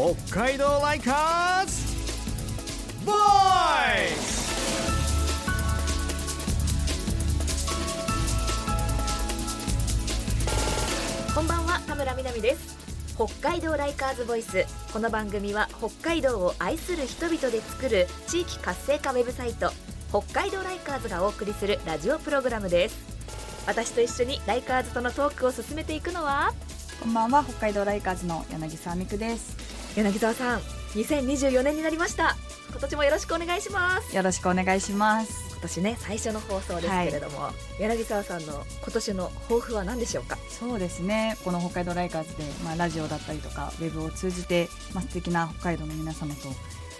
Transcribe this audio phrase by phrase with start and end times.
[0.00, 1.94] 北海道ライカーズ!
[3.04, 3.18] ボーイ
[11.34, 12.78] こんばんは田村みなみです。
[13.14, 14.64] 北海道ライカーズボイス。
[14.90, 19.70] この番組は北海道を愛する人々で作る地域活性化ウェブサイト
[20.08, 22.96] 北海道ライカーズがお送りするラジオプログラムです。
[23.66, 26.54] 私と一緒にライカーズとのトークを進めていくのは
[27.02, 30.60] こんばんは北海道ライカーズの柳沢美久です柳沢さん
[30.94, 32.36] 2024年になりました。
[32.70, 34.14] 今年もよろしくお願いします。
[34.14, 35.50] よろしくお願いします。
[35.52, 40.38] 今年ね最初の放送ですけれども、はい、柳沢さんの今年の抱負は何でしょうか？
[40.48, 41.36] そうですね。
[41.44, 46.48] この北海道ライカーズで、まあ、ラジオだったりとかウェブを通じて、まあ、素敵な北海道の皆様と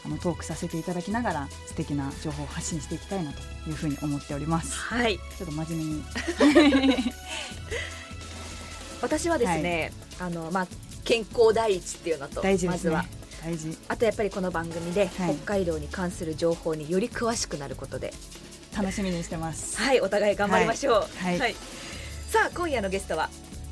[0.05, 4.77] あのトークさせていただきながら素敵な情報を発信していきたいなというふうに思っております。
[4.77, 7.03] はい、ちょっと真面目に。
[9.03, 10.67] 私はですね、はい、あのまあ
[11.11, 13.05] 健康第一っていうのと、ね、まずは。
[13.43, 13.77] 大事。
[13.89, 18.15] あとやっぱりこの番組で北海道に関する情報により詳しくなることで、
[18.77, 19.77] 楽しみにしてます。
[19.77, 21.55] はいお互い頑張りましょう、はい、はい、
[22.29, 23.29] さあ今夜のゲストは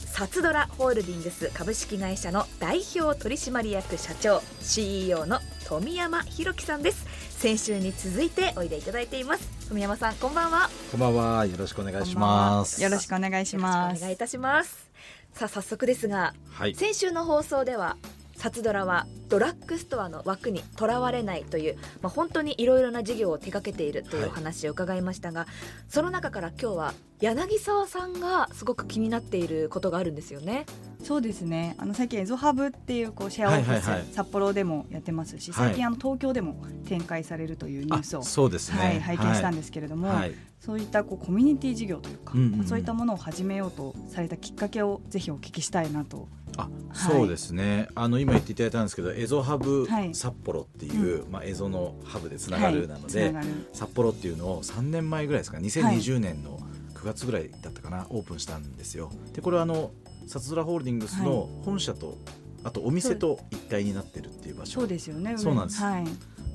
[0.06, 7.06] サツドラホールディングス株式会社の代表取締役社長 CEO の富山弘樹さんです。
[7.38, 9.48] 先週に続いておいでいただいています。
[9.68, 10.70] 富山さんこんばんは。
[10.90, 11.46] こんばんは。
[11.46, 12.82] よろしくお願いします。
[12.82, 13.98] よろしくお願いします。
[13.98, 14.88] お願いいたします
[15.32, 17.96] さあ早速ですが、はい、先週の放送では
[18.38, 25.48] サツドラはドラッグストアの枠にとらわれないという、まあ、本当にいろいろな事業を手掛けているというお話を伺いましたが、はい、
[25.88, 30.66] その中から今日は柳沢さんがすごく気になっていることがあるんですよね。
[31.02, 31.74] そうですね。
[31.78, 56.58] あの最近エゾハブっていうこうシェアオフィス、はいはいはい、札幌でもやってますし最近あの東京でも展開されるというニュースを、そうですね、はい、拝見したんですけれども、はい、そういったこうコミュニティ事業というか、うんうん、そういったものを始めようとされたきっかけをぜひお聞きしたいなとあそうですね、はい、あの今言っていただいたんですけどエゾハブ札幌っていう、はい、まあ、エゾのハブでつながるなので、はい、札幌っていうのを3年前ぐらいですか2020年の
[56.94, 59.12] 9月ぐらいだったかな、オープンしたんですよ。
[59.32, 59.92] でこれはあの
[60.26, 62.18] サツドラホールディングスの本社と、
[62.64, 64.80] あとお店と一体になってるっていう場所。
[64.80, 65.38] そうですよね。
[65.38, 65.82] そうなんです、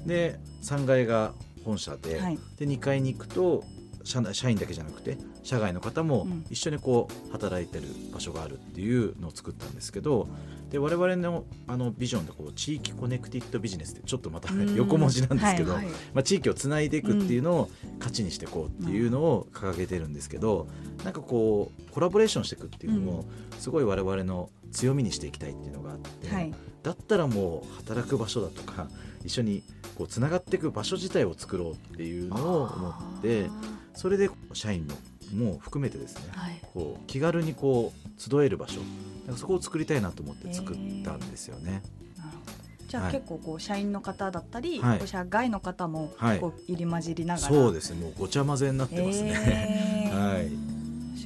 [0.06, 2.20] で3階が本社で,、
[2.58, 3.64] で2階に行くと
[4.04, 10.28] 社社員だけじゃなくて社外の方も一緒にこう働いてる場所があるっていうのを作ったんですけど
[10.70, 17.70] で我々のあのビジョンでこう地域コネクティッドビジネスってちょっとまた横文字なんですけど、はいはい、まあ、地域をつないでいくっていうのを
[18.00, 20.68] 価値にしていこうっていうのを掲げてるんですけど
[21.04, 23.26] なんかこうコラボレーションしていくっていうのも
[23.60, 28.88] すごい我々の強みにしていきたいっていうのがあって、はい、だったらもう働く場所だとか
[29.24, 29.64] 一緒に
[29.96, 32.90] こうつながっていく場所自体を作ろうっていうのを思
[33.20, 33.50] って
[33.96, 34.96] それで社員も
[35.34, 38.82] も含めてですね、はい、こう気軽にこう集える場所。
[39.38, 41.82] そこを作りたいなと思って作ったんですよね。
[42.88, 48.02] じゃあ結構こう社員の方だったり、はい、社外の方もこう入り混じりながら、そうですね。
[48.02, 50.12] もうごちゃ混ぜになってますね。
[50.14, 50.73] はい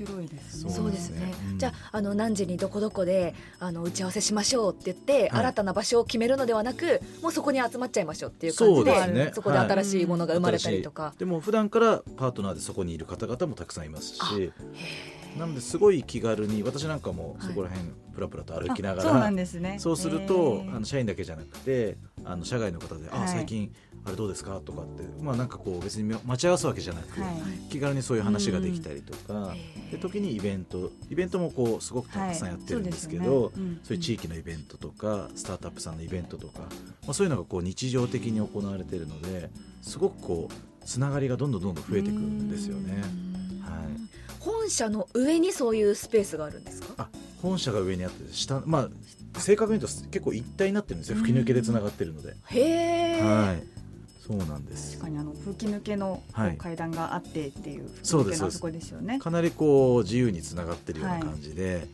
[0.05, 0.71] 白いですね。
[0.71, 1.33] そうですね。
[1.57, 11.13] じゃああの何時にどこどこであの打ち合わせしましょうって言って、新たな場所を決めるのではなく、もうそこに集まっちゃいましょうっていう感じで、ね、そこで新しいものが生まれたりとか。
[11.17, 14.51] でも普段からパートナーでそこにいる方々もたくさんいますし。
[15.37, 19.77] なのですごい気軽に私なんかもそこら辺プラプラと歩きながら、そうなんですね。
[19.79, 23.71] そうするとあの社員だけじゃなくてあの社外の方で「あ最近
[24.05, 27.07] あれどうですか?」とかってまあなんかこう別に待ち合わすわけじゃなく、
[27.69, 29.53] 気軽にそういう話ができたりとか、
[29.91, 33.51] で時にイベントイベントもこうすごくたくさんやってるんですけど、
[33.83, 36.67] そういう地域のイベントとかスタートアップさんのイベントとか、ま
[37.09, 39.49] あ、そういうのがこう日常的に行われているので
[39.81, 43.01] すごくこうつながりがどんどんどんどん増えていくんですよね。
[43.61, 44.07] はい
[44.39, 46.93] 本社の上にそういうスペースがあるんですか？
[46.97, 47.09] あ
[47.41, 48.89] 本社が上にあって下ま
[49.33, 51.17] あ正確に言うと結構一体になってるんですよ。
[51.17, 52.35] 吹き抜けでつながってるので。
[52.45, 53.63] へえ、はい、
[54.19, 54.93] そうなんです。
[54.93, 56.23] 確かにあの吹き抜けの
[56.57, 59.19] 階段があってっていう、はい、そうですそこですよね。
[59.19, 61.85] かなりこう自由につながってるような感じで、はい、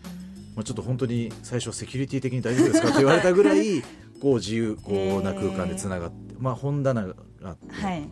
[0.55, 3.81] まあ、ちょっと本当に最初セキュリティ的に大丈夫ですかって言われたぐらい
[4.21, 8.07] こう自由こうな空間でつながって、まあ、本棚があって、はい、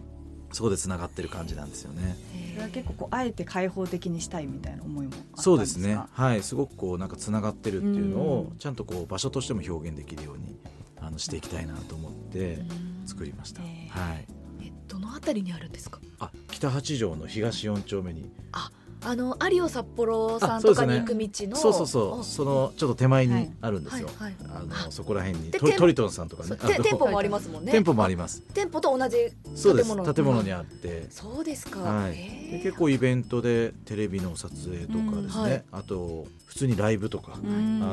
[0.52, 2.18] そこでつながってる感じなんですよね。
[2.54, 6.00] それは結構こうあえて開放的にしたいみたいな思いもそうですね。
[6.12, 10.60] はい、すごくこうなんかつながってるっていうのをちゃんとこう場所としても表現できるように
[11.00, 12.60] あのしていきたいなと思って
[13.06, 13.62] 作りました。
[13.62, 14.28] はい。
[14.62, 16.00] えどのあたりにあるんですか？
[16.20, 18.30] あ、北八条の東四丁目に。
[18.52, 18.72] あ、
[19.04, 21.56] あの有オ札幌さんとかに行く道の。
[21.56, 22.24] そう,、そうそう。
[22.24, 25.52] そのちょっと手前にあるんですよ、あのそこら辺に。
[25.52, 26.58] トリトンさんとかね。
[26.84, 27.72] 店舗もありますもんね。
[27.72, 28.42] 店舗もあります。
[28.54, 29.18] 店舗と同じ
[29.56, 30.14] 建物。
[30.14, 37.38] 建物にあって、そうですか、はい、で結構イベントでテレビの撮影とかですね、はい、あと普通にライブとか、あ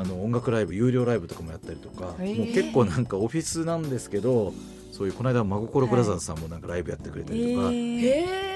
[0.05, 2.07] の音楽ライブ有料ライブとかもやったりとか。
[2.07, 4.53] もう結構なんかオフィスなんですけど
[4.99, 8.00] そういうこの間真心ブラザーズさんもなんかライブやってくれたりとか、はい、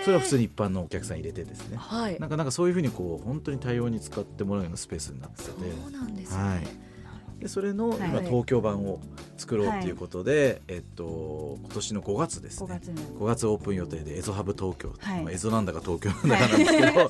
[0.03, 5.51] それは普通に一般のお客さん入れてですね、はい、なんかなんかそういうふうにこう本当に多様に使ってもらうようなスペースになってて。
[5.51, 5.55] そ
[5.89, 6.67] うなんですね、はい。
[7.39, 9.01] でそれの今東京版を
[9.37, 12.67] 作ろうということで、はい、えっと今年の5月ですね。
[12.67, 16.97] 5, 月5月オープン予定でエゾハブ東京、はいまあ、エゾなんだか東京なんだかなんですけど、はい、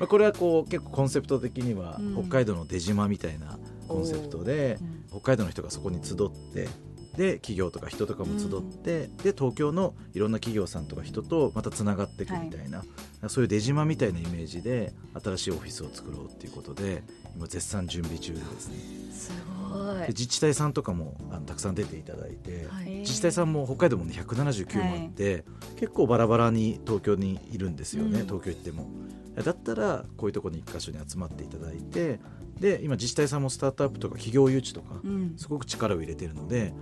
[0.00, 3.56] まあこれはこう結構コンセプト的には北海道の出島みたいな
[3.86, 4.78] コンセプトで、
[5.12, 6.16] うん、北海道の人がそこに集っ
[6.52, 6.68] て
[7.16, 12.86] で企業とか人とかも集って、うん、で東京のいろんな企業さんとか人とまたつながっていくみたいな、はい、
[13.28, 17.02] そういう出島みたいなイメージで新しいオフィスを作ろうっていうことで
[17.36, 18.76] 今絶賛準備中ですね。
[19.12, 19.32] す
[19.72, 20.08] ごい。
[20.08, 25.44] 自治体さんとかもあのたくさん出ていただいて、はい、自治体さんも北海道も、ね、179もあって、はい、
[25.76, 28.88] 結構バラバラに東京にいるんですよね、うん、東京行っても。
[29.42, 32.20] だったらこういうところに一箇所に集まっていただいて
[32.60, 35.00] で今自治体さんもスタートアップとか企業誘致とか、
[35.36, 36.72] すごく力を入れてるので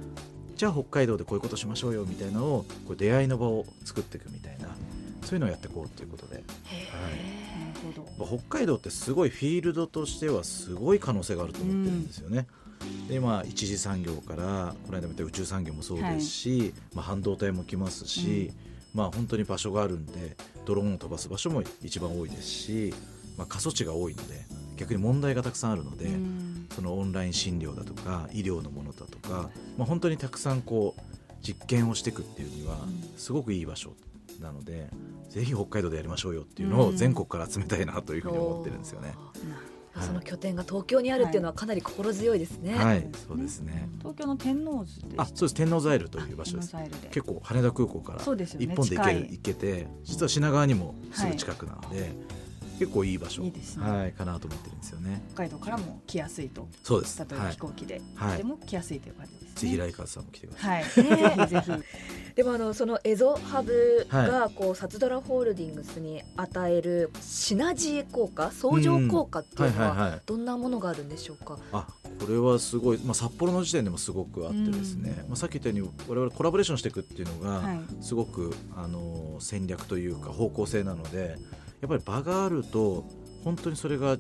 [0.57, 4.69] じゃあ北海道でこういうことしましょうよみたいなのをこう出会いの場を作っていくみたいな
[5.25, 6.45] そういうのをやっていこうということで、はい、
[8.39, 12.47] 北海道ってすごいフィールドとしてはすごい可能性があると思ってるんですよね。
[12.83, 18.53] うん、でまあ一次産業からこの間見た宇宙産業もそうですし、はい、まあ、半導体も来ますし、
[18.95, 22.95] うん、まあ本当に場所があるんでドローンを飛ばす場所も一番多いですし、
[23.39, 24.45] まあ、過疎地が多いので
[24.77, 31.03] 逆に問題がたくさんあるので、うん、そのオンライン診療だとか医療のものだとか、まあ、本当にたくさんこう
[31.43, 32.77] 実験をしていくっていうには
[33.17, 33.95] すごくいい場所
[34.41, 34.89] なので、
[35.29, 39.15] ぜひ北海道でやりましょうよっていうのを全国から集めたいなというふうに思ってるんですよね。
[40.01, 42.75] その拠点が東京にあるっていうのはかなり心強いですね。
[42.75, 43.89] はい、そうですね。
[43.99, 45.55] 東京の天王寺あ、そうです。
[45.55, 46.75] 天王ザイルという場所です。
[47.11, 48.27] 結構羽田空港から一
[48.75, 52.13] 本で行ける、行けて、実は品川にもすぐ近くなので、
[52.83, 55.23] 結構いい場所いいですね、はい、かなと思ってるんですよね。
[55.35, 56.67] 北海道からも来やすいと。
[56.83, 57.19] そうです。
[57.21, 61.83] 例えば飛行機で、はい、でも来やすいという感じです、ね、ぜひライカーさんも来てください、はい、ぜひぜひ。
[62.35, 71.87] でもあのそのエゾハブがこう、サツドラホールディングスに与えるシナジー効果相乗効果っていうのはどんなものがあるんでしょうか、あ
[72.19, 77.63] これはすごい、まあ、札幌の時点でもすごくあってですね、うん、まあ、さっき言ったように我々コラボレーションしていくっていうのが
[78.01, 81.37] すごく、あの戦略というか方向性なので
[81.83, 83.05] やっぱり場があると
[83.45, 84.17] 本当にそれが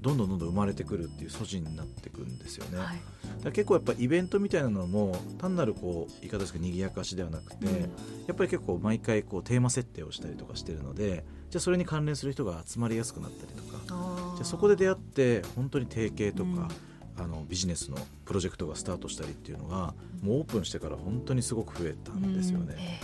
[0.00, 2.78] どんどんどんどん生まれてくるっていう素地になってくるんですよね。
[2.78, 2.98] はい、
[3.42, 7.88] だ結構やっぱイベントみたいなのも単なるこう言い方ですけど賑やかしではなくて、うん、や
[8.32, 16.68] っぱり結構毎回こうテーマ設定をしたりとかしてるのでじゃあそれに関連する人が集まりやすくなったりとかじゃあそこで出会って本当に提携とか、
[17.16, 23.00] うん、あのビジネスのプロジェクトがスタートしたりっていうのがもうオープンしてから本当にすごく増えたんですよね。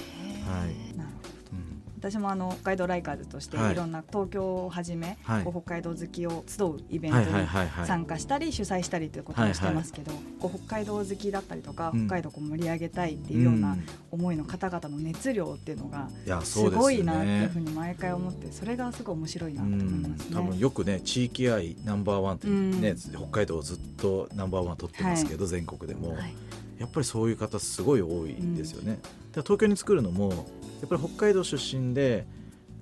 [0.46, 1.12] うん、はい
[2.02, 3.75] 私もあの北海道ライカーズとしてい。
[3.76, 7.26] ろんな東京をはじめ、はい、こう北海道好きを集うイベントに
[7.87, 10.10] 参加したり主催したりということをしてますけど、
[10.40, 13.76] こう北海道好きだったりとか、北海道を盛り上げたいっていうような
[14.10, 16.08] 思いの方々の熱量っていうのが
[16.43, 20.37] すごいなっていうふうに毎回思ってそれがすごい面白いなと思いますね。
[20.37, 26.16] 多分よくね地域愛ナンバーワンってね、北海道ずっとナンバーワン取ってますけど、全国でも。
[26.78, 28.99] やっぱりそういう方すごい多いんですよね。
[29.31, 30.37] 東京に作るのもや
[30.87, 32.26] っぱり北海道出身で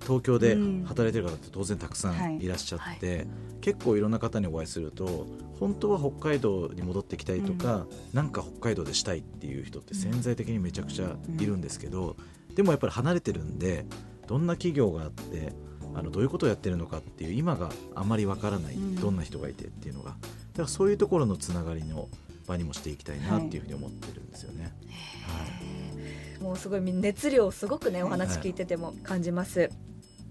[0.02, 0.56] 東京で
[0.86, 2.48] 働いてる方って当然たくさんい。
[2.48, 3.26] らっしゃって、
[3.60, 5.26] 結構いろんな方にお会いすると
[5.58, 12.16] 本当は北海道に戻ってきたいとか、うん、なんか北海道でしたいっていう人って潜在的にめちゃくちゃいるんですけど、
[12.48, 13.84] うん、でもやっぱり離れてるんで
[14.26, 15.52] どんな企業があって
[15.94, 20.10] あのどういうことをやってるのかっていう今があまりわからない、どんな人がいてっていうのが。
[20.10, 22.08] だからそういうところのつながりの
[22.50, 24.64] 場にもしていきたいなっていうふうに思ってるんですよね。
[24.64, 29.70] はいもうすごい熱量すごくねお話聞いてても感じます、はい、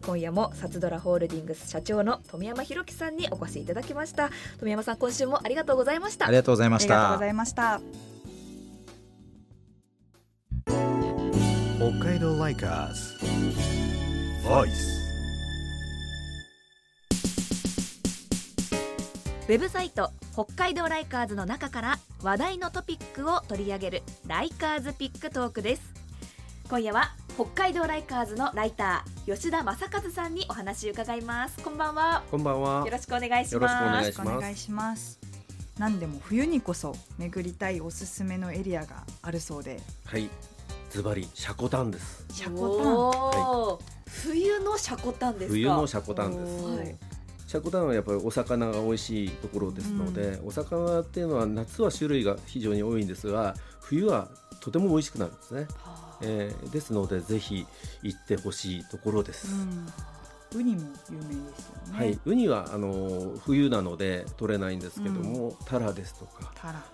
[0.04, 4.32] 今夜もサツドラホールディングス社長の富山弘樹さんにお越しいただきました。
[4.60, 6.26] 富山さん今週もありがとうございました。
[6.26, 6.96] ありがとうございました。
[6.96, 7.82] ありがとうございました。
[11.78, 13.20] 北海道 Likers。
[14.48, 15.00] Voice
[19.48, 25.82] ウェブサイト北海道 Likers の中から話題のトピックを取り上げる Likers Pick Talk です。
[26.70, 31.62] 今夜は北海道 Likers のライター吉田正和さんにお話伺います。
[31.62, 32.24] こんばんは。
[32.32, 32.86] こんばんは。
[32.86, 33.84] よろしくお願いします。
[33.84, 35.20] よろしくお願いします。
[35.78, 39.82] 何でも冬にこそ巡りたいおすすめのエリアがあるそうで。
[40.06, 40.30] はい。
[40.90, 42.26] ズバリシャコタンです。
[42.32, 46.96] シャコタン、は冬のシャコタンです冬のシャコタンです、はい、
[47.50, 54.28] シャコタンはやっぱりお魚が美味しいところですので、うん、お魚っていうのは夏は種類が非常に多いんですが冬は
[54.60, 57.66] とても美味しくなるんですね、はあ、えー、ですのでぜひ
[58.04, 59.48] 行ってほしいところです、
[60.54, 60.60] うん。
[60.60, 61.98] ウニも有名ですよね。
[61.98, 66.54] はい、ウニはあの冬なので取れないんですけども、うん、タラですとか、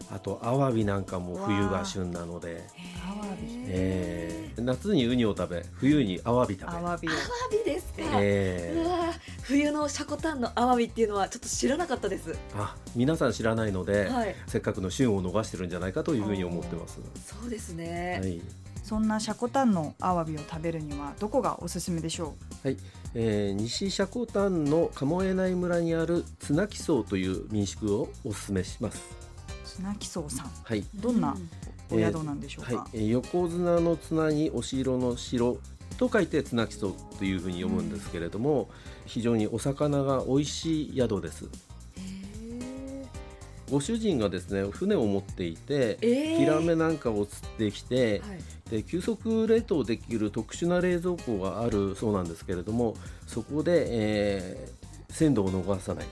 [0.09, 2.63] あとアワビなんかも冬が旬なので、
[3.05, 6.77] アワビ、えー、夏にウニを食べ、冬にアワビ食べ。
[6.77, 7.09] アワビ。
[7.09, 7.17] アワ
[7.51, 8.03] ビですか？
[8.21, 9.14] えー、
[9.47, 12.35] 冬のシャコタンのアワビっていうのはちょっと知らなかったです。
[12.57, 16.99] あ、皆さん知らないので、はい、せっかくの旬を逃してるんじゃないかというふうに思ってます。
[17.23, 18.19] そうですね。
[18.23, 18.41] はい。
[18.81, 22.33] そんなシャコタンのアワビを食べるにはどこがおすすめでしょ
[22.63, 22.67] う？
[22.67, 22.77] はい。
[23.13, 29.01] えー、西シャコタンの鴨江内村にある綱木荘という民宿をお勧めします
[29.63, 31.33] 綱木荘さん、はい、どんな
[31.89, 35.57] お宿なんでしょうか、えー、はい、横綱の綱にお城の城
[35.97, 38.67] と書いて綱木荘というふうに読むんですけれども、うん、
[39.05, 41.45] 非常にお魚が美味しい宿です。
[43.69, 48.33] ご主人がですね船を持っていて、えー、ヒラメなんかを釣ってきて、は
[48.67, 56.05] い、で急速冷凍できる特殊な冷蔵庫があるそうなんですけれどもそこで、えー、鮮度を逃さない。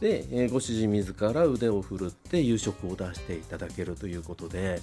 [0.00, 4.80] で、えー、ご主人自ら腕を振るって夕食を出していただけるということで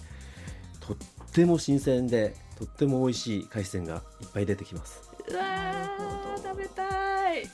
[0.79, 0.98] とっ
[1.39, 5.10] ても新鮮でとっても美味しい海鮮がいっぱい出てきます。
[5.29, 5.43] うわ
[6.43, 6.84] 食べた
[7.34, 7.48] い。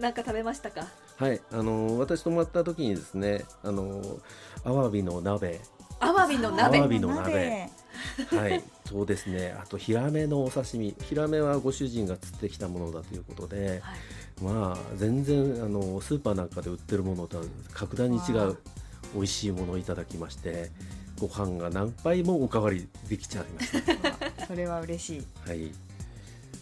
[0.00, 0.86] なんか食べましたか？
[1.16, 4.00] はい、あの私泊まった時にですね、あの
[4.64, 5.60] アワビの鍋、
[5.98, 7.68] アワビの鍋、アワビの鍋、
[8.30, 9.56] はい、そうですね。
[9.60, 13.92] あとヒラメのお刺身、ヒラメはご主人が釣ってきたものだということで、は
[14.50, 18.56] い、まあ全然あのスーパーなんかで売ってるものとは格段に違う
[19.14, 20.70] 美味しいものをいただきまして、
[21.22, 24.16] ご飯が何杯もおかわりできちゃいました。
[24.46, 25.48] それは嬉しい。
[25.48, 25.72] はい。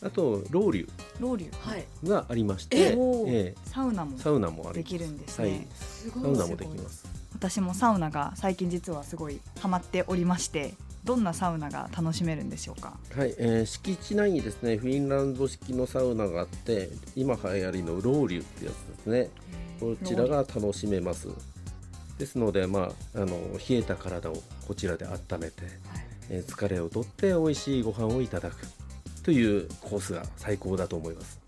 [0.02, 0.88] あとロウリュ。
[1.18, 2.08] ロウリュ。
[2.08, 5.66] がありまして、えサウナもサウナもできるんですね、はい、
[6.12, 7.04] サウナもできます。
[7.32, 10.74] 私もサウナが最近実はすごいハマっておりまして
[11.04, 12.98] どんなサウナが楽しめるんでしょうか？
[13.16, 19.30] はい、えー、敷地内にですねフィンランド式のサウナがあって今流行りのロウリュってやつですね。
[19.80, 21.28] こちらが楽しめます
[22.20, 23.28] ですので、まあ、あの
[23.68, 24.36] 冷えた体を
[24.68, 25.70] こちらで温めて、はい、
[26.28, 28.56] えー、疲れをとって美味しいご飯をいただく
[29.24, 31.40] というコースが最高だと思います。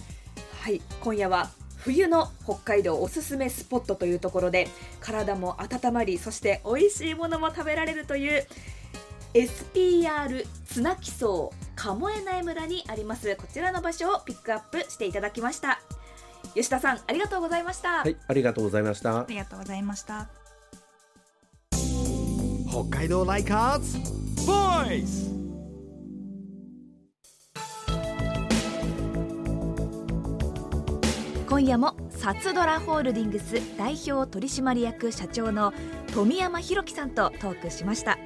[0.61, 0.81] はい。
[1.00, 4.69] 今夜は冬の北海道おすすめスポットというところで
[5.00, 8.47] 体も温まりそして美味しいものも食べられるという
[9.35, 13.37] SPR 綱木荘鴨江内村にあります。
[13.37, 15.81] こちらの場所をピックアップしていただきました。
[16.55, 18.00] 吉田さんありがとうございました。
[18.00, 18.17] はい。
[18.26, 19.21] ありがとうございました。
[19.21, 20.42] ありがとうございました
[22.73, 23.99] 北海道ライカーズ。
[24.47, 25.31] ボイス。
[31.47, 35.75] 今夜もサツドラホールディングス代表取締役社長の
[36.14, 38.19] 富山弘樹さんとトークしました。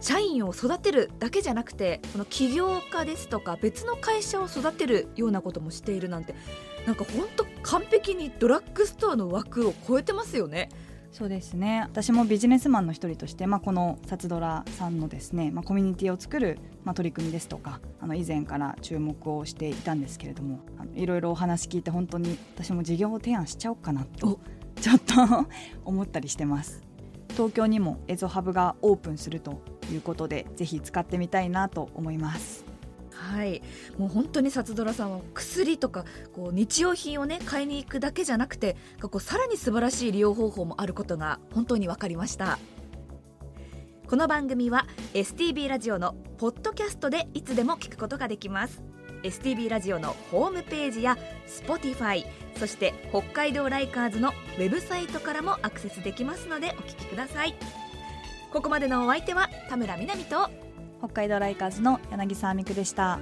[0.00, 6.34] 社員を育てるだけじゃなくてこの起業家ですとか別の会社を育てるようなこともしているなんて
[6.84, 10.68] なんか本当完璧にドラッグストアの枠を超えてますよね。
[11.12, 11.82] そうですね。
[11.82, 24.40] 私もビジネスマンの一人として、まあ、このサツドラさんのですね、まあ、コミュニティを作る、まあ、取り組みですとかあの以前から注目をしていたんですけれどもあのいろいろお話聞いて本当に私も事業を提案しちゃおうかなと
[24.80, 25.46] ちょっと
[25.84, 26.82] 思ったりしてます。
[27.28, 32.71] 東京にもエゾハブがオープンするということでぜひ使ってみたいなと思います
[33.14, 33.62] はい。
[33.98, 42.58] もう本当に札ドラさんは薬とかこう日用品をね買いに行くだけじゃなくてこうさらに素晴らしい利用方法もあることが本当に分かりました。
[44.08, 48.82] この番組は STB ラジオのポッドキャストでいつでも聞くことができます。
[49.22, 51.16] STB ラジオのホームページや
[51.46, 52.26] Spotify
[52.58, 57.54] そして北海道ライカーズのウェブサイトからもアクセスできますのでお聞きください。
[58.52, 60.50] ここまでのお相手は田村みなみと
[61.02, 63.18] 北海道ライカーズの柳沢美久でした。